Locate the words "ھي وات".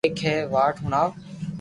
0.25-0.75